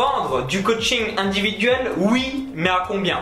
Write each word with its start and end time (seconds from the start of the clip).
vendre 0.00 0.46
du 0.46 0.62
coaching 0.62 1.18
individuel, 1.18 1.90
oui, 1.98 2.48
mais 2.54 2.70
à 2.70 2.84
combien? 2.88 3.18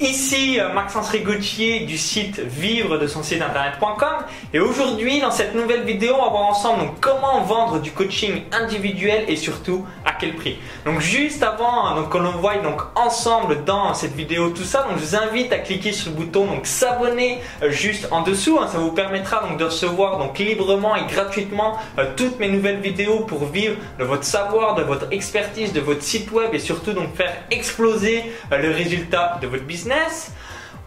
Ici 0.00 0.60
euh, 0.60 0.72
Maxence 0.72 1.08
Rigotier 1.08 1.80
du 1.80 1.98
site 1.98 2.38
vivre 2.38 2.98
de 2.98 3.08
son 3.08 3.24
site 3.24 3.42
internet.com 3.42 4.26
et 4.54 4.60
aujourd'hui 4.60 5.20
dans 5.20 5.32
cette 5.32 5.56
nouvelle 5.56 5.82
vidéo 5.82 6.14
on 6.16 6.22
va 6.22 6.30
voir 6.30 6.46
ensemble 6.46 6.82
donc, 6.82 7.00
comment 7.00 7.40
vendre 7.40 7.80
du 7.80 7.90
coaching 7.90 8.42
individuel 8.52 9.24
et 9.26 9.34
surtout 9.34 9.84
à 10.04 10.12
quel 10.12 10.36
prix. 10.36 10.56
Donc 10.84 11.00
juste 11.00 11.42
avant 11.42 11.96
donc 11.96 12.10
que 12.10 12.18
l'on 12.18 12.30
voit 12.30 12.58
donc 12.58 12.80
ensemble 12.94 13.64
dans 13.64 13.92
cette 13.92 14.14
vidéo 14.14 14.50
tout 14.50 14.62
ça 14.62 14.86
donc 14.88 14.98
je 14.98 15.04
vous 15.04 15.16
invite 15.16 15.52
à 15.52 15.58
cliquer 15.58 15.90
sur 15.90 16.12
le 16.12 16.16
bouton 16.16 16.46
donc 16.46 16.68
s'abonner 16.68 17.40
euh, 17.64 17.70
juste 17.72 18.06
en 18.12 18.22
dessous 18.22 18.56
hein. 18.60 18.68
ça 18.70 18.78
vous 18.78 18.92
permettra 18.92 19.42
donc 19.48 19.58
de 19.58 19.64
recevoir 19.64 20.18
donc 20.18 20.38
librement 20.38 20.94
et 20.94 21.06
gratuitement 21.12 21.76
euh, 21.98 22.04
toutes 22.14 22.38
mes 22.38 22.48
nouvelles 22.48 22.80
vidéos 22.80 23.24
pour 23.24 23.46
vivre 23.46 23.74
de 23.98 24.04
votre 24.04 24.24
savoir, 24.24 24.76
de 24.76 24.82
votre 24.82 25.08
expertise, 25.10 25.72
de 25.72 25.80
votre 25.80 26.04
site 26.04 26.30
web 26.30 26.54
et 26.54 26.60
surtout 26.60 26.92
donc 26.92 27.16
faire 27.16 27.34
exploser 27.50 28.22
le 28.52 28.70
résultat 28.70 29.40
de 29.42 29.48
votre 29.48 29.64
business 29.64 29.87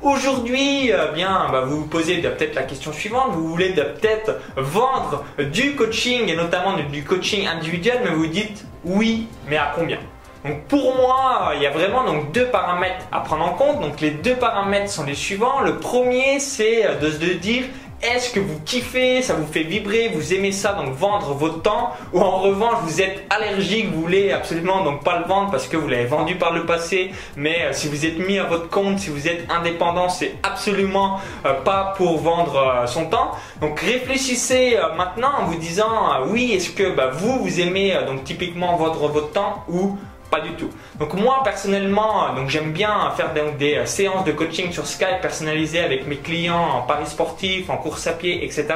Aujourd'hui, 0.01 0.91
euh, 0.91 1.11
bien, 1.11 1.47
bah, 1.51 1.61
vous 1.61 1.81
vous 1.81 1.85
posez 1.85 2.17
peut-être 2.17 2.55
la 2.55 2.63
question 2.63 2.91
suivante. 2.91 3.33
Vous 3.33 3.47
voulez 3.47 3.69
peut-être 3.69 4.39
vendre 4.57 5.23
du 5.51 5.75
coaching 5.75 6.27
et 6.27 6.35
notamment 6.35 6.73
du 6.73 7.03
coaching 7.03 7.45
individuel, 7.47 7.99
mais 8.03 8.09
vous 8.09 8.25
dites 8.25 8.65
oui, 8.83 9.27
mais 9.47 9.57
à 9.57 9.73
combien? 9.75 9.99
Donc 10.43 10.63
pour 10.63 10.95
moi, 10.95 11.51
il 11.55 11.61
y 11.61 11.67
a 11.67 11.69
vraiment 11.69 12.03
donc 12.03 12.31
deux 12.31 12.47
paramètres 12.47 13.05
à 13.11 13.19
prendre 13.19 13.45
en 13.45 13.53
compte. 13.53 13.79
Donc 13.79 14.01
les 14.01 14.09
deux 14.09 14.33
paramètres 14.33 14.89
sont 14.89 15.05
les 15.05 15.13
suivants. 15.13 15.61
Le 15.61 15.77
premier, 15.77 16.39
c'est 16.39 16.99
de 16.99 17.11
se 17.11 17.17
dire 17.17 17.65
est-ce 18.03 18.33
que 18.33 18.39
vous 18.39 18.59
kiffez, 18.65 19.21
ça 19.21 19.35
vous 19.35 19.45
fait 19.45 19.63
vibrer, 19.63 20.09
vous 20.13 20.33
aimez 20.33 20.51
ça, 20.51 20.73
donc 20.73 20.93
vendre 20.93 21.33
votre 21.33 21.61
temps 21.61 21.93
Ou 22.13 22.19
en 22.19 22.39
revanche, 22.39 22.77
vous 22.83 23.01
êtes 23.01 23.23
allergique, 23.29 23.91
vous 23.93 24.01
voulez 24.01 24.31
absolument 24.31 24.83
donc 24.83 25.03
pas 25.03 25.19
le 25.19 25.25
vendre 25.25 25.51
parce 25.51 25.67
que 25.67 25.77
vous 25.77 25.87
l'avez 25.87 26.05
vendu 26.05 26.35
par 26.35 26.53
le 26.53 26.65
passé, 26.65 27.11
mais 27.35 27.63
euh, 27.63 27.73
si 27.73 27.87
vous 27.87 28.05
êtes 28.05 28.17
mis 28.17 28.39
à 28.39 28.45
votre 28.45 28.69
compte, 28.69 28.99
si 28.99 29.09
vous 29.09 29.27
êtes 29.27 29.45
indépendant, 29.51 30.09
c'est 30.09 30.35
absolument 30.43 31.20
euh, 31.45 31.53
pas 31.53 31.93
pour 31.95 32.17
vendre 32.20 32.55
euh, 32.57 32.87
son 32.87 33.05
temps. 33.05 33.31
Donc 33.61 33.79
réfléchissez 33.79 34.77
maintenant 34.98 35.31
en 35.39 35.45
vous 35.45 35.57
disant 35.57 36.26
oui, 36.27 36.54
est-ce 36.54 36.71
que 36.71 36.95
bah, 36.95 37.11
vous, 37.13 37.43
vous 37.43 37.59
aimez 37.59 37.95
donc 38.07 38.23
typiquement 38.23 38.76
vendre 38.77 39.07
votre 39.07 39.31
temps 39.31 39.63
ou 39.70 39.98
pas 40.32 40.40
du 40.40 40.54
tout. 40.54 40.70
Donc 40.98 41.13
moi 41.13 41.41
personnellement, 41.43 42.34
donc 42.34 42.49
j'aime 42.49 42.71
bien 42.71 43.12
faire 43.18 43.32
des, 43.34 43.76
euh, 43.76 43.85
séances 43.85 44.24
de 44.24 44.32
coaching 44.32 44.71
sur 44.71 44.88
Skype 44.88 45.20
personnalisées 45.21 45.82
avec 45.82 46.07
mes 46.07 46.15
clients 46.15 46.70
en 46.77 46.82
paris 46.84 47.05
sportif, 47.05 47.70
en 47.70 47.77
course 47.77 48.07
à 48.07 48.13
pied, 48.13 48.43
etc. 48.46 48.68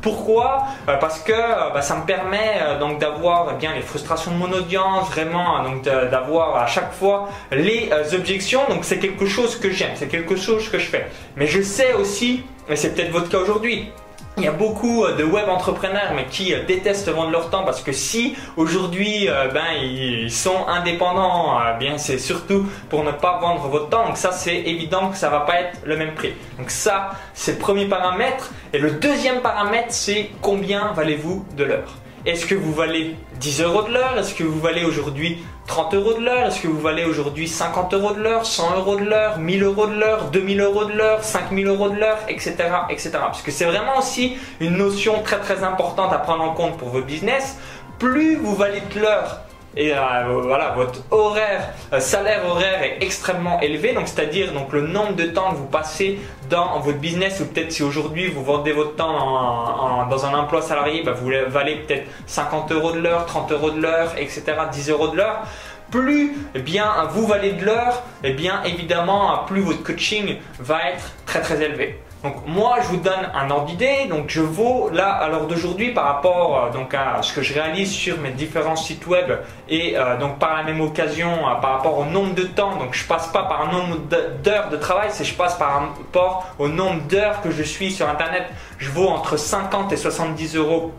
Pourquoi? 0.00 0.64
Euh, 0.88 0.96
Parce 0.96 1.20
que 1.20 1.32
euh, 1.32 1.70
bah, 1.74 1.82
ça 1.82 1.96
me 1.96 2.06
permet 2.06 2.78
donc 2.80 2.98
d'avoir 2.98 3.56
bien 3.56 3.74
les 3.74 3.82
frustrations 3.82 4.30
de 4.32 4.38
mon 4.38 4.50
audience, 4.52 5.08
vraiment 5.10 5.62
donc 5.62 5.82
d'avoir 5.82 6.56
à 6.56 6.66
chaque 6.66 6.92
fois 6.92 7.28
les 7.52 7.90
objections. 8.14 8.62
Donc 8.70 8.84
c'est 8.84 8.98
quelque 8.98 9.26
chose 9.26 9.60
que 9.60 9.70
j'aime, 9.70 9.92
c'est 9.96 10.08
quelque 10.08 10.36
chose 10.36 10.68
que 10.70 10.78
je 10.78 10.86
fais. 10.86 11.06
Mais 11.36 11.46
je 11.46 11.60
sais 11.60 11.92
aussi, 11.92 12.42
et 12.68 12.76
c'est 12.76 12.94
peut-être 12.94 13.10
votre 13.10 13.28
cas 13.28 13.38
aujourd'hui, 13.38 13.92
il 14.38 14.44
y 14.44 14.48
a 14.48 14.52
beaucoup 14.52 15.04
euh, 15.04 15.16
de 15.16 15.24
web 15.24 15.48
entrepreneurs 15.48 16.12
qui 16.30 16.52
euh, 16.52 16.64
détestent 16.66 17.08
vendre 17.08 17.30
leur 17.30 17.48
temps 17.48 17.64
parce 17.64 17.82
que 17.82 17.92
si 17.92 18.36
aujourd'hui 18.56 19.28
euh, 19.28 19.48
ben 19.48 19.72
ils 19.82 20.30
sont 20.30 20.66
indépendants, 20.68 21.58
bien 21.78 21.96
c'est 21.96 22.18
surtout 22.18 22.66
pour 22.90 23.02
ne 23.04 23.12
pas 23.12 23.38
vendre 23.40 23.68
votre 23.68 23.88
temps. 23.88 24.06
Donc 24.06 24.16
ça 24.16 24.32
c'est 24.32 24.56
évident 24.56 25.08
que 25.08 25.16
ça 25.16 25.30
va 25.30 25.40
pas 25.40 25.60
être 25.60 25.78
le 25.84 25.96
même 25.96 26.14
prix. 26.14 26.34
Donc 26.58 26.70
ça 26.70 27.12
c'est 27.32 27.52
le 27.52 27.58
premier 27.58 27.86
paramètre 27.86 28.52
et 28.72 28.78
le 28.78 28.90
deuxième 28.92 29.40
paramètre 29.40 29.88
c'est 29.90 30.30
combien 30.42 30.92
valez-vous 30.92 31.46
de 31.56 31.64
l'heure? 31.64 31.94
Est-ce 32.26 32.44
que 32.44 32.56
vous 32.56 32.72
valez 32.72 33.14
10 33.38 33.60
euros 33.60 33.84
de 33.84 33.92
l'heure? 33.92 34.18
Est-ce 34.18 34.34
que 34.34 34.42
vous 34.42 34.58
valez 34.58 34.84
aujourd'hui 34.84 35.38
30 35.68 35.94
euros 35.94 36.14
de 36.14 36.24
l'heure? 36.24 36.48
Est-ce 36.48 36.60
que 36.60 36.66
vous 36.66 36.80
valez 36.80 37.04
aujourd'hui 37.04 37.46
50 37.46 37.94
euros 37.94 38.14
de 38.14 38.20
l'heure 38.20 38.44
100 38.44 38.78
euros 38.78 38.96
de 38.96 39.04
l'heure 39.04 39.38
1000 39.38 39.62
euros 39.62 39.86
de 39.86 39.94
l'heure 39.94 40.24
2000 40.32 40.60
euros 40.60 40.86
de 40.86 40.92
l'heure 40.92 41.22
5000 41.22 41.68
euros 41.68 41.88
de 41.88 41.94
l'heure 41.94 42.18
Etc. 42.26 42.56
etc. 42.90 43.10
Parce 43.12 43.42
que 43.42 43.52
c'est 43.52 43.64
vraiment 43.64 43.98
aussi 43.98 44.36
une 44.58 44.76
notion 44.76 45.22
très 45.22 45.38
très 45.38 45.62
importante 45.62 46.12
à 46.12 46.18
prendre 46.18 46.42
en 46.42 46.52
compte 46.52 46.76
pour 46.78 46.88
votre 46.88 47.06
business. 47.06 47.58
Plus 48.00 48.34
vous 48.34 48.56
valez 48.56 48.82
de 48.92 49.00
l'heure 49.00 49.42
et 49.76 49.92
euh, 49.92 50.40
voilà 50.42 50.70
votre 50.70 51.00
horaire 51.10 51.72
euh, 51.92 52.00
salaire 52.00 52.46
horaire 52.46 52.82
est 52.82 52.98
extrêmement 53.00 53.60
élevé. 53.60 53.92
Donc 53.92 54.08
c'est-à-dire 54.08 54.52
donc 54.52 54.72
le 54.72 54.86
nombre 54.86 55.14
de 55.14 55.24
temps 55.24 55.50
que 55.50 55.56
vous 55.56 55.66
passez 55.66 56.18
dans 56.48 56.80
votre 56.80 56.98
business 56.98 57.40
ou 57.40 57.46
peut-être 57.46 57.72
si 57.72 57.82
aujourd'hui 57.82 58.28
vous 58.28 58.42
vendez 58.42 58.72
votre 58.72 58.96
temps 58.96 60.06
dans 60.08 60.26
un 60.26 60.34
emploi 60.34 60.62
salarié 60.62 61.02
bah, 61.02 61.12
vous 61.12 61.30
valez 61.48 61.76
peut-être 61.76 62.06
50 62.26 62.72
euros 62.72 62.92
de 62.92 63.00
l'heure 63.00 63.26
30 63.26 63.52
euros 63.52 63.70
de 63.70 63.80
l'heure 63.80 64.14
etc 64.16 64.44
10 64.72 64.90
euros 64.90 65.08
de 65.08 65.16
l'heure. 65.16 65.42
Plus 65.90 66.36
eh 66.54 66.58
bien 66.58 66.92
vous 67.10 67.26
valez 67.26 67.52
de 67.52 67.64
l'heure 67.64 68.02
eh 68.24 68.32
bien 68.32 68.62
évidemment 68.64 69.44
plus 69.46 69.60
votre 69.60 69.82
coaching 69.82 70.36
va 70.58 70.90
être 70.90 71.12
très 71.26 71.40
très 71.40 71.62
élevé 71.62 72.00
donc 72.22 72.46
moi 72.46 72.78
je 72.82 72.88
vous 72.88 72.96
donne 72.96 73.30
un 73.34 73.50
ordre 73.50 73.66
d'idée, 73.66 74.06
donc 74.08 74.24
je 74.28 74.40
vaux 74.40 74.88
là 74.90 75.10
à 75.10 75.28
l'heure 75.28 75.46
d'aujourd'hui 75.46 75.92
par 75.92 76.04
rapport 76.04 76.64
euh, 76.64 76.70
donc 76.72 76.94
à 76.94 77.20
ce 77.22 77.32
que 77.32 77.42
je 77.42 77.54
réalise 77.54 77.92
sur 77.92 78.18
mes 78.18 78.30
différents 78.30 78.76
sites 78.76 79.06
web 79.06 79.30
et 79.68 79.96
euh, 79.96 80.16
donc 80.16 80.38
par 80.38 80.56
la 80.56 80.62
même 80.62 80.80
occasion 80.80 81.30
euh, 81.30 81.54
par 81.60 81.72
rapport 81.72 81.98
au 81.98 82.04
nombre 82.04 82.34
de 82.34 82.44
temps, 82.44 82.76
donc 82.76 82.94
je 82.94 83.06
passe 83.06 83.28
pas 83.28 83.44
par 83.44 83.68
un 83.68 83.72
nombre 83.72 83.96
d'heures 84.42 84.70
de 84.70 84.76
travail, 84.76 85.08
c'est 85.10 85.24
je 85.24 85.34
passe 85.34 85.56
par 85.56 85.80
rapport 85.80 86.46
au 86.58 86.68
nombre 86.68 87.02
d'heures 87.02 87.42
que 87.42 87.50
je 87.50 87.62
suis 87.62 87.92
sur 87.92 88.08
internet, 88.08 88.44
je 88.78 88.90
vaux 88.90 89.08
entre 89.08 89.36
50 89.36 89.92
et 89.92 89.96
70 89.96 90.56
euros 90.56 90.92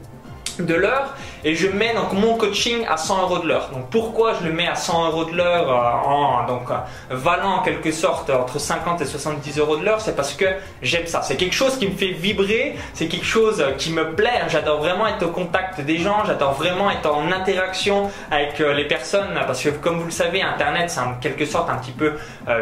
de 0.63 0.73
l'heure 0.73 1.13
et 1.44 1.56
je 1.56 1.68
mets 1.68 1.94
donc 1.94 2.13
mon 2.13 2.35
coaching 2.35 2.85
à 2.88 2.97
100 2.97 3.22
euros 3.22 3.40
de 3.40 3.47
l'heure. 3.47 3.69
Donc 3.72 3.90
pourquoi 3.90 4.34
je 4.34 4.47
le 4.47 4.53
mets 4.53 4.68
à 4.68 4.75
100 4.75 5.07
euros 5.07 5.25
de 5.25 5.35
l'heure 5.35 5.69
euh, 5.69 6.09
en 6.09 6.45
donc 6.45 6.69
euh, 6.69 6.75
valant 7.09 7.57
en 7.57 7.62
quelque 7.62 7.91
sorte 7.91 8.29
entre 8.29 8.59
50 8.59 9.01
et 9.01 9.06
70 9.06 9.59
euros 9.59 9.78
de 9.78 9.85
l'heure, 9.85 10.01
c'est 10.01 10.16
parce 10.16 10.34
que 10.34 10.45
j'aime 10.81 11.07
ça. 11.07 11.22
C'est 11.22 11.35
quelque 11.35 11.56
chose 11.56 11.78
qui 11.78 11.88
me 11.88 11.95
fait 11.95 12.12
vibrer, 12.12 12.75
c'est 12.94 13.07
quelque 13.07 13.25
chose 13.25 13.63
qui 13.78 13.91
me 13.91 14.16
plaît. 14.16 14.41
J'adore 14.50 14.79
vraiment 14.79 15.07
être 15.07 15.23
au 15.23 15.29
contact 15.29 15.81
des 15.81 15.97
gens, 15.97 16.25
j'adore 16.25 16.53
vraiment 16.53 16.89
être 16.91 17.09
en 17.09 17.31
interaction 17.31 18.09
avec 18.31 18.59
euh, 18.59 18.74
les 18.74 18.85
personnes 18.85 19.39
parce 19.45 19.63
que 19.63 19.69
comme 19.69 20.00
vous 20.00 20.06
le 20.06 20.12
savez, 20.12 20.41
Internet 20.41 20.89
c'est 20.89 21.00
en 21.00 21.13
quelque 21.16 21.45
sorte 21.45 21.69
un 21.69 21.78
petit 21.78 21.91
peu 21.91 22.13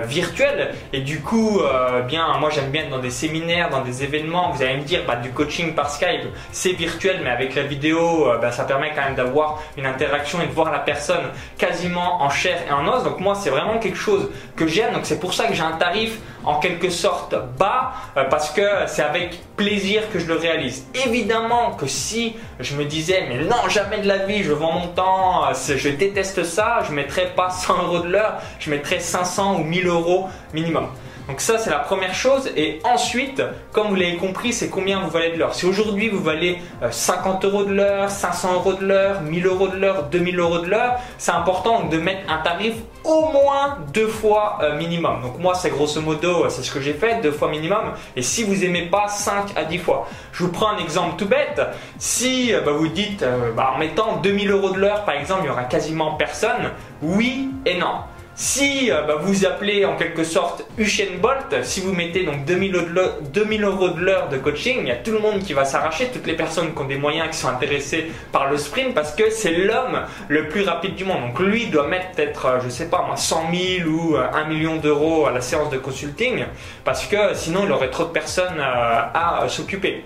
virtuel 0.03 0.73
et 0.93 1.01
du 1.01 1.21
coup, 1.21 1.61
bien 2.07 2.25
moi 2.39 2.49
j'aime 2.49 2.71
bien 2.71 2.83
être 2.83 2.89
dans 2.89 2.99
des 2.99 3.09
séminaires, 3.09 3.69
dans 3.69 3.81
des 3.81 4.03
événements. 4.03 4.51
Vous 4.51 4.61
allez 4.61 4.77
me 4.77 4.83
dire 4.83 5.01
bah, 5.07 5.15
du 5.15 5.31
coaching 5.31 5.73
par 5.73 5.89
Skype, 5.89 6.27
c'est 6.51 6.73
virtuel, 6.73 7.21
mais 7.23 7.29
avec 7.29 7.55
la 7.55 7.63
vidéo, 7.63 7.84
bah, 7.93 8.51
ça 8.51 8.63
permet 8.63 8.91
quand 8.95 9.03
même 9.03 9.15
d'avoir 9.15 9.61
une 9.77 9.85
interaction 9.85 10.41
et 10.41 10.47
de 10.47 10.51
voir 10.51 10.71
la 10.71 10.79
personne 10.79 11.31
quasiment 11.57 12.21
en 12.21 12.29
chair 12.29 12.59
et 12.67 12.71
en 12.71 12.87
os. 12.87 13.03
Donc 13.03 13.19
moi, 13.19 13.35
c'est 13.35 13.49
vraiment 13.49 13.79
quelque 13.79 13.97
chose 13.97 14.29
que 14.55 14.67
j'aime. 14.67 14.93
Donc 14.93 15.05
c'est 15.05 15.19
pour 15.19 15.33
ça 15.33 15.45
que 15.47 15.53
j'ai 15.53 15.63
un 15.63 15.77
tarif 15.77 16.19
en 16.45 16.59
quelque 16.59 16.89
sorte 16.89 17.35
bas 17.57 17.93
euh, 18.17 18.23
parce 18.25 18.51
que 18.51 18.61
c'est 18.87 19.01
avec 19.01 19.39
plaisir 19.55 20.03
que 20.11 20.19
je 20.19 20.27
le 20.27 20.35
réalise. 20.35 20.85
Évidemment 21.05 21.71
que 21.71 21.87
si 21.87 22.35
je 22.59 22.75
me 22.75 22.85
disais 22.85 23.25
mais 23.27 23.39
non 23.43 23.67
jamais 23.69 23.99
de 23.99 24.07
la 24.07 24.19
vie 24.19 24.43
je 24.43 24.51
vends 24.51 24.73
mon 24.73 24.87
temps, 24.87 25.45
euh, 25.47 25.53
je 25.53 25.89
déteste 25.89 26.43
ça, 26.43 26.79
je 26.87 26.93
mettrais 26.93 27.33
pas 27.35 27.49
100 27.49 27.83
euros 27.83 27.99
de 27.99 28.09
l'heure, 28.09 28.35
je 28.59 28.69
mettrais 28.69 28.99
500 28.99 29.55
ou 29.59 29.63
1000 29.63 29.87
euros 29.87 30.27
minimum. 30.53 30.87
Donc 31.27 31.41
ça 31.41 31.57
c'est 31.57 31.71
la 31.71 31.79
première 31.79 32.13
chose 32.13 32.51
et 32.55 32.79
ensuite 32.83 33.41
comme 33.71 33.87
vous 33.87 33.95
l'avez 33.95 34.17
compris 34.17 34.53
c'est 34.53 34.69
combien 34.69 34.99
vous 34.99 35.09
valez 35.09 35.31
de 35.31 35.37
l'heure. 35.37 35.55
Si 35.55 35.65
aujourd'hui 35.65 36.07
vous 36.07 36.21
valez 36.21 36.59
50 36.91 37.43
euh, 37.43 37.49
euros 37.49 37.63
de 37.63 37.73
l'heure, 37.73 38.11
500 38.11 38.53
euros 38.53 38.73
de 38.73 38.85
l'heure, 38.85 39.21
1000 39.21 39.47
euros 39.47 39.67
de 39.67 39.77
l'heure, 39.77 40.03
2000 40.03 40.39
euros 40.39 40.59
de 40.59 40.67
l'heure, 40.67 40.99
c'est 41.17 41.31
important 41.31 41.85
de 41.85 41.97
mettre 41.97 42.31
un 42.31 42.37
tarif 42.43 42.75
au 43.03 43.29
moins 43.29 43.79
deux 43.91 44.07
fois 44.07 44.59
euh, 44.61 44.77
minimum. 44.77 45.21
Donc 45.23 45.39
moi 45.39 45.55
c'est 45.55 45.71
grosso 45.71 45.99
modo 45.99 46.47
c'est 46.49 46.61
ce 46.61 46.71
que 46.71 46.79
j'ai 46.79 46.93
fait 46.93 47.21
deux 47.21 47.31
fois 47.31 47.49
minimum 47.49 47.93
et 48.15 48.21
si 48.21 48.43
vous 48.43 48.63
aimez 48.63 48.83
pas 48.83 49.07
5 49.07 49.57
à 49.57 49.63
10 49.63 49.79
fois. 49.79 50.07
Je 50.31 50.43
vous 50.43 50.51
prends 50.51 50.69
un 50.69 50.77
exemple 50.77 51.15
tout 51.17 51.27
bête. 51.27 51.59
Si 51.97 52.53
euh, 52.53 52.61
bah, 52.61 52.73
vous 52.73 52.87
dites 52.87 53.25
bah, 53.55 53.71
en 53.75 53.79
mettant 53.79 54.17
2000 54.17 54.51
euros 54.51 54.69
de 54.69 54.77
l'heure 54.77 55.05
par 55.05 55.15
exemple 55.15 55.41
il 55.45 55.47
y 55.47 55.49
aura 55.49 55.63
quasiment 55.63 56.13
personne, 56.13 56.69
oui 57.01 57.49
et 57.65 57.79
non. 57.79 57.95
Si 58.37 58.91
euh, 58.91 59.03
bah, 59.03 59.15
vous 59.17 59.45
appelez 59.45 59.85
en 59.85 59.95
quelque 59.95 60.25
sorte 60.25 60.65
Usain 60.77 61.19
Bolt, 61.21 61.63
si 61.63 61.79
vous 61.79 61.93
mettez 61.93 62.25
donc 62.25 62.43
2000, 62.43 63.63
euros 63.63 63.87
de 63.87 64.01
l'heure 64.01 64.27
de 64.27 64.35
coaching, 64.37 64.79
il 64.81 64.87
y 64.89 64.91
a 64.91 64.97
tout 64.97 65.11
le 65.11 65.19
monde 65.19 65.39
qui 65.39 65.53
va 65.53 65.63
s'arracher, 65.63 66.09
toutes 66.11 66.27
les 66.27 66.35
personnes 66.35 66.73
qui 66.73 66.81
ont 66.81 66.85
des 66.85 66.97
moyens, 66.97 67.29
qui 67.29 67.37
sont 67.37 67.47
intéressées 67.47 68.11
par 68.33 68.51
le 68.51 68.57
sprint, 68.57 68.93
parce 68.93 69.15
que 69.15 69.29
c'est 69.29 69.53
l'homme 69.53 70.01
le 70.27 70.49
plus 70.49 70.63
rapide 70.63 70.95
du 70.95 71.05
monde. 71.05 71.21
Donc 71.21 71.39
lui 71.39 71.67
doit 71.67 71.87
mettre 71.87 72.11
peut-être, 72.11 72.45
euh, 72.45 72.59
je 72.61 72.67
sais 72.67 72.89
pas 72.89 73.03
moi, 73.07 73.15
100 73.15 73.51
000 73.85 73.89
ou 73.89 74.17
1 74.17 74.19
euh, 74.19 74.45
million 74.47 74.75
d'euros 74.75 75.27
à 75.27 75.31
la 75.31 75.39
séance 75.39 75.69
de 75.69 75.77
consulting, 75.77 76.43
parce 76.83 77.05
que 77.05 77.35
sinon 77.35 77.61
il 77.63 77.71
aurait 77.71 77.89
trop 77.89 78.03
de 78.03 78.09
personnes 78.09 78.59
à 78.59 79.45
s'occuper. 79.47 80.03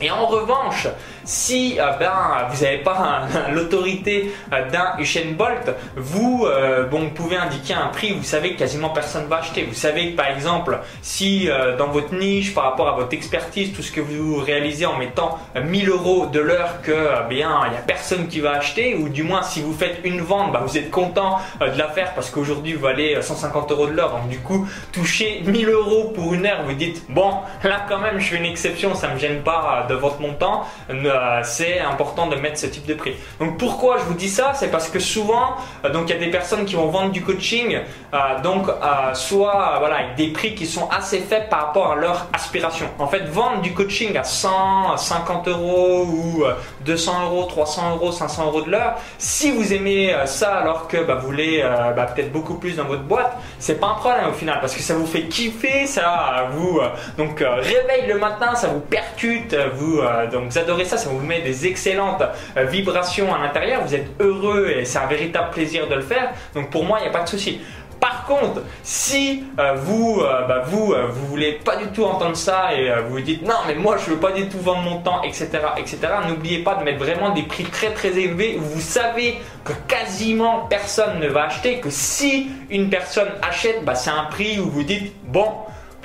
Et 0.00 0.10
en 0.10 0.26
revanche, 0.26 0.88
si 1.24 1.78
euh, 1.78 1.90
ben, 1.98 2.48
vous 2.50 2.64
n'avez 2.64 2.78
pas 2.78 3.22
l'autorité 3.52 4.32
euh, 4.52 4.70
d'un 4.70 4.98
Usain 4.98 5.32
Bolt, 5.36 5.74
vous 5.96 6.46
bon, 6.90 7.10
pouvez 7.10 7.36
indiquer 7.36 7.74
un 7.74 7.88
prix, 7.88 8.12
vous 8.12 8.22
savez 8.22 8.54
quasiment 8.54 8.90
personne 8.90 9.26
va 9.26 9.36
acheter. 9.36 9.64
Vous 9.64 9.74
savez 9.74 10.12
que 10.12 10.16
par 10.16 10.28
exemple, 10.28 10.78
si 11.02 11.48
dans 11.78 11.88
votre 11.88 12.14
niche, 12.14 12.54
par 12.54 12.64
rapport 12.64 12.88
à 12.88 12.92
votre 12.92 13.14
expertise, 13.14 13.72
tout 13.72 13.82
ce 13.82 13.92
que 13.92 14.00
vous 14.00 14.36
réalisez 14.36 14.86
en 14.86 14.96
mettant 14.96 15.38
1000 15.54 15.88
euros 15.88 16.26
de 16.26 16.40
l'heure 16.40 16.82
que 16.82 17.28
bien 17.28 17.62
il 17.66 17.70
n'y 17.72 17.76
a 17.76 17.80
personne 17.80 18.28
qui 18.28 18.40
va 18.40 18.52
acheter, 18.52 18.94
ou 18.94 19.08
du 19.08 19.22
moins 19.22 19.42
si 19.42 19.62
vous 19.62 19.72
faites 19.72 20.00
une 20.04 20.20
vente, 20.20 20.52
ben, 20.52 20.60
vous 20.60 20.76
êtes 20.76 20.90
content 20.90 21.38
de 21.60 21.78
la 21.78 21.88
faire 21.88 22.14
parce 22.14 22.30
qu'aujourd'hui 22.30 22.74
vous 22.74 22.82
valez 22.82 23.20
150 23.20 23.70
euros 23.72 23.86
de 23.86 23.92
l'heure, 23.92 24.10
donc 24.10 24.28
du 24.28 24.38
coup 24.38 24.68
toucher 24.92 25.42
1000 25.44 25.68
euros 25.68 26.12
pour 26.14 26.34
une 26.34 26.46
heure, 26.46 26.62
vous 26.64 26.74
dites 26.74 27.04
bon 27.08 27.32
là 27.62 27.86
quand 27.88 27.98
même 27.98 28.18
je 28.18 28.30
fais 28.30 28.36
une 28.36 28.44
exception, 28.44 28.94
ça 28.94 29.08
me 29.08 29.18
gêne 29.18 29.42
pas 29.42 29.86
de 29.88 29.94
votre 29.94 30.20
montant, 30.20 30.64
euh, 31.14 31.40
c'est 31.42 31.80
important 31.80 32.26
de 32.26 32.36
mettre 32.36 32.58
ce 32.58 32.66
type 32.66 32.86
de 32.86 32.94
prix. 32.94 33.14
Donc 33.38 33.58
pourquoi 33.58 33.98
je 33.98 34.04
vous 34.04 34.14
dis 34.14 34.28
ça? 34.28 34.52
C'est 34.54 34.70
parce 34.70 34.88
que 34.88 34.98
souvent, 34.98 35.56
euh, 35.84 35.90
donc 35.90 36.08
il 36.08 36.14
y 36.14 36.16
a 36.16 36.18
des 36.18 36.30
personnes 36.30 36.64
qui 36.64 36.74
vont 36.74 36.88
vendre 36.88 37.12
du 37.12 37.22
coaching, 37.22 37.78
euh, 38.12 38.18
donc 38.42 38.66
soit 39.14 39.76
voilà 39.78 39.96
avec 39.96 40.16
des 40.16 40.28
prix 40.28 40.54
qui 40.54 40.66
sont 40.66 40.88
assez 40.88 41.20
faibles 41.20 41.48
par 41.48 41.66
rapport 41.66 41.92
à 41.92 41.96
leur 41.96 42.26
aspiration. 42.32 42.86
En 42.98 43.06
fait, 43.06 43.24
vendre 43.24 43.60
du 43.60 43.72
coaching 43.72 44.16
à 44.16 44.24
100, 44.24 44.96
50 44.96 45.48
euros 45.48 46.04
ou 46.04 46.44
200 46.84 47.24
euros, 47.24 47.44
300 47.44 47.90
euros, 47.92 48.12
500 48.12 48.46
euros 48.46 48.62
de 48.62 48.70
l'heure, 48.70 48.94
si 49.18 49.50
vous 49.50 49.72
aimez 49.72 50.14
ça 50.26 50.56
alors 50.56 50.88
que 50.88 50.96
bah, 51.04 51.14
vous 51.14 51.26
voulez 51.26 51.62
bah, 51.96 52.06
peut-être 52.06 52.32
beaucoup 52.32 52.54
plus 52.54 52.76
dans 52.76 52.84
votre 52.84 53.02
boîte, 53.02 53.36
c'est 53.58 53.80
pas 53.80 53.88
un 53.88 53.94
problème 53.94 54.28
au 54.28 54.32
final 54.32 54.58
parce 54.60 54.74
que 54.74 54.82
ça 54.82 54.94
vous 54.94 55.06
fait 55.06 55.24
kiffer, 55.24 55.86
ça 55.86 56.48
vous 56.52 56.80
donc 57.16 57.38
réveille 57.38 58.06
le 58.08 58.18
matin, 58.18 58.54
ça 58.54 58.68
vous 58.68 58.80
percute, 58.80 59.56
vous 59.74 60.00
donc 60.32 60.50
vous 60.50 60.58
adorez 60.58 60.84
ça, 60.84 60.96
ça 61.04 61.10
vous 61.10 61.20
met 61.20 61.42
des 61.42 61.66
excellentes 61.66 62.22
euh, 62.56 62.64
vibrations 62.64 63.34
à 63.34 63.38
l'intérieur, 63.38 63.82
vous 63.84 63.94
êtes 63.94 64.08
heureux 64.20 64.72
et 64.74 64.84
c'est 64.84 64.98
un 64.98 65.06
véritable 65.06 65.50
plaisir 65.50 65.86
de 65.86 65.94
le 65.94 66.00
faire. 66.00 66.32
Donc 66.54 66.70
pour 66.70 66.84
moi, 66.84 66.98
il 67.00 67.02
n'y 67.02 67.08
a 67.08 67.12
pas 67.12 67.24
de 67.24 67.28
souci. 67.28 67.60
Par 68.00 68.24
contre, 68.26 68.62
si 68.82 69.44
euh, 69.58 69.74
vous, 69.74 70.20
euh, 70.20 70.46
bah, 70.46 70.62
vous, 70.66 70.94
vous 71.10 71.26
voulez 71.26 71.52
pas 71.64 71.76
du 71.76 71.86
tout 71.88 72.04
entendre 72.04 72.36
ça 72.36 72.74
et 72.74 72.90
vous 73.06 73.14
vous 73.14 73.20
dites 73.20 73.42
non 73.42 73.54
mais 73.66 73.74
moi 73.74 73.96
je 73.96 74.10
veux 74.10 74.18
pas 74.18 74.32
du 74.32 74.48
tout 74.48 74.58
vendre 74.58 74.82
mon 74.82 74.98
temps, 75.00 75.22
etc., 75.22 75.48
etc. 75.78 75.98
N'oubliez 76.28 76.62
pas 76.62 76.74
de 76.74 76.84
mettre 76.84 76.98
vraiment 76.98 77.30
des 77.30 77.42
prix 77.42 77.64
très 77.64 77.90
très 77.92 78.18
élevés 78.18 78.58
où 78.58 78.62
vous 78.62 78.80
savez 78.80 79.36
que 79.64 79.72
quasiment 79.88 80.66
personne 80.68 81.20
ne 81.20 81.28
va 81.28 81.44
acheter, 81.44 81.80
que 81.80 81.90
si 81.90 82.50
une 82.70 82.90
personne 82.90 83.28
achète, 83.42 83.84
bah, 83.84 83.94
c'est 83.94 84.10
un 84.10 84.24
prix 84.24 84.58
où 84.58 84.68
vous 84.68 84.82
dites 84.82 85.14
bon 85.26 85.48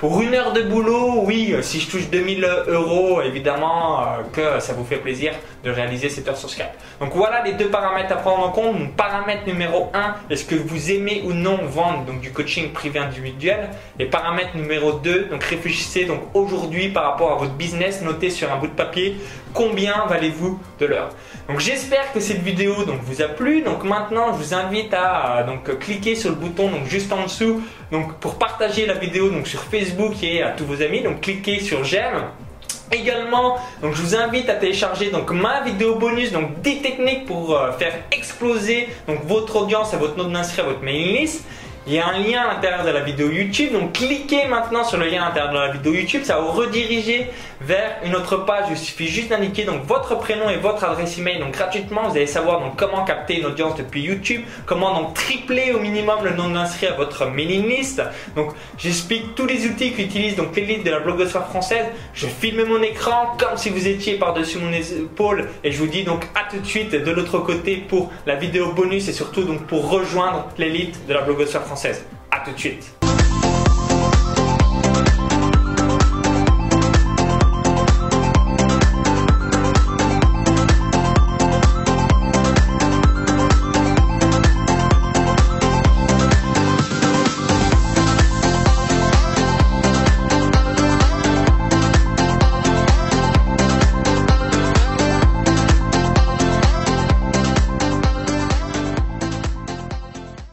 pour 0.00 0.22
une 0.22 0.34
heure 0.34 0.54
de 0.54 0.62
boulot, 0.62 1.24
oui, 1.26 1.54
si 1.60 1.78
je 1.78 1.90
touche 1.90 2.08
2000 2.08 2.42
euros, 2.68 3.20
évidemment 3.20 4.00
euh, 4.00 4.04
que 4.32 4.58
ça 4.58 4.72
vous 4.72 4.84
fait 4.84 4.96
plaisir 4.96 5.34
de 5.62 5.70
réaliser 5.70 6.08
cette 6.08 6.26
heure 6.26 6.38
sur 6.38 6.48
Skype. 6.48 6.72
Donc 7.00 7.10
voilà 7.14 7.42
les 7.44 7.52
deux 7.52 7.68
paramètres 7.68 8.10
à 8.14 8.16
prendre 8.16 8.46
en 8.46 8.50
compte. 8.50 8.78
Donc, 8.78 8.96
paramètre 8.96 9.46
numéro 9.46 9.90
1, 9.92 10.14
est-ce 10.30 10.46
que 10.46 10.54
vous 10.54 10.90
aimez 10.90 11.20
ou 11.26 11.34
non 11.34 11.58
vendre 11.66 12.06
donc, 12.06 12.20
du 12.22 12.32
coaching 12.32 12.72
privé 12.72 12.98
individuel? 12.98 13.68
Et 13.98 14.06
paramètre 14.06 14.56
numéro 14.56 14.92
2, 14.92 15.26
donc 15.26 15.44
réfléchissez 15.44 16.06
donc 16.06 16.20
aujourd'hui 16.32 16.88
par 16.88 17.04
rapport 17.04 17.32
à 17.32 17.36
votre 17.36 17.52
business, 17.52 18.00
notez 18.00 18.30
sur 18.30 18.50
un 18.50 18.56
bout 18.56 18.68
de 18.68 18.72
papier 18.72 19.16
combien 19.52 20.06
valez-vous 20.06 20.58
de 20.78 20.86
l'heure. 20.86 21.10
Donc 21.48 21.60
j'espère 21.60 22.12
que 22.12 22.20
cette 22.20 22.42
vidéo 22.42 22.84
donc, 22.84 23.00
vous 23.02 23.20
a 23.20 23.26
plu. 23.26 23.62
Donc 23.62 23.84
maintenant, 23.84 24.32
je 24.32 24.38
vous 24.38 24.54
invite 24.54 24.94
à 24.94 25.42
donc, 25.42 25.78
cliquer 25.78 26.14
sur 26.14 26.30
le 26.30 26.36
bouton 26.36 26.70
donc, 26.70 26.86
juste 26.86 27.12
en 27.12 27.24
dessous 27.24 27.62
donc, 27.90 28.14
pour 28.18 28.36
partager 28.36 28.86
la 28.86 28.94
vidéo 28.94 29.30
donc, 29.30 29.48
sur 29.48 29.60
Facebook 29.62 29.89
et 30.22 30.42
à 30.42 30.50
tous 30.50 30.64
vos 30.64 30.82
amis. 30.82 31.02
Donc 31.02 31.20
cliquez 31.20 31.60
sur 31.60 31.84
j'aime. 31.84 32.24
Également, 32.92 33.56
donc 33.82 33.94
je 33.94 34.02
vous 34.02 34.16
invite 34.16 34.50
à 34.50 34.54
télécharger 34.54 35.10
donc 35.10 35.30
ma 35.30 35.60
vidéo 35.60 35.94
bonus, 35.94 36.32
donc 36.32 36.60
des 36.60 36.78
techniques 36.78 37.24
pour 37.24 37.56
euh, 37.56 37.70
faire 37.72 37.94
exploser 38.10 38.88
donc 39.06 39.24
votre 39.26 39.54
audience 39.62 39.94
et 39.94 39.96
votre 39.96 40.16
nombre 40.16 40.32
d'inscrits 40.32 40.62
à 40.62 40.64
votre 40.64 40.82
mailing 40.82 41.20
list. 41.20 41.44
Il 41.86 41.94
y 41.94 41.98
a 41.98 42.06
un 42.08 42.18
lien 42.18 42.42
à 42.42 42.54
l'intérieur 42.54 42.84
de 42.84 42.90
la 42.90 43.00
vidéo 43.00 43.30
YouTube, 43.30 43.72
donc 43.72 43.94
cliquez 43.94 44.46
maintenant 44.46 44.84
sur 44.84 44.98
le 44.98 45.06
lien 45.06 45.22
à 45.22 45.28
l'intérieur 45.28 45.52
de 45.52 45.58
la 45.58 45.68
vidéo 45.70 45.94
YouTube, 45.94 46.22
ça 46.24 46.34
va 46.36 46.42
vous 46.42 46.52
rediriger 46.52 47.28
vers 47.62 47.96
une 48.04 48.14
autre 48.14 48.36
page. 48.36 48.66
Il 48.70 48.76
suffit 48.76 49.06
juste 49.06 49.30
d'indiquer 49.30 49.64
donc 49.64 49.84
votre 49.86 50.18
prénom 50.18 50.50
et 50.50 50.56
votre 50.56 50.84
adresse 50.84 51.16
email, 51.16 51.38
donc 51.38 51.52
gratuitement. 51.52 52.08
Vous 52.08 52.16
allez 52.16 52.26
savoir 52.26 52.60
donc 52.60 52.76
comment 52.76 53.02
capter 53.04 53.40
une 53.40 53.46
audience 53.46 53.76
depuis 53.76 54.02
YouTube, 54.02 54.42
comment 54.66 54.94
donc 54.94 55.14
tripler 55.14 55.72
au 55.72 55.80
minimum 55.80 56.18
le 56.22 56.32
nombre 56.32 56.52
d'inscrits 56.52 56.86
à 56.86 56.92
votre 56.92 57.26
mailing 57.26 57.66
list. 57.66 58.02
Donc 58.36 58.52
j'explique 58.76 59.34
tous 59.34 59.46
les 59.46 59.66
outils 59.66 59.92
qu'utilise 59.92 60.36
donc 60.36 60.54
l'élite 60.56 60.84
de 60.84 60.90
la 60.90 61.00
blogosphère 61.00 61.46
française. 61.46 61.86
Je 62.12 62.26
filme 62.26 62.64
mon 62.64 62.82
écran 62.82 63.36
comme 63.38 63.56
si 63.56 63.70
vous 63.70 63.88
étiez 63.88 64.18
par-dessus 64.18 64.58
mon 64.58 64.72
épaule 64.72 65.48
et 65.64 65.72
je 65.72 65.78
vous 65.78 65.86
dis 65.86 66.04
donc 66.04 66.24
à 66.34 66.50
tout 66.50 66.60
de 66.60 66.66
suite 66.66 66.92
de 66.92 67.10
l'autre 67.10 67.38
côté 67.38 67.76
pour 67.76 68.12
la 68.26 68.34
vidéo 68.34 68.72
bonus 68.72 69.08
et 69.08 69.12
surtout 69.14 69.44
donc 69.44 69.66
pour 69.66 69.88
rejoindre 69.88 70.46
l'élite 70.58 71.06
de 71.06 71.14
la 71.14 71.22
blogosphère 71.22 71.62
française. 71.70 72.04
A 72.32 72.40
tout 72.40 72.50
de 72.50 72.58
suite. 72.58 72.99